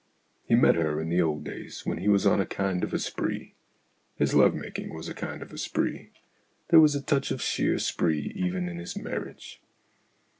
[0.47, 2.97] He met her in the old days when he was on a kind of a
[2.97, 3.53] spree;
[4.15, 6.09] his love making was a kind of a spree;
[6.69, 9.61] there was a touch of sheer spree even in his marriage.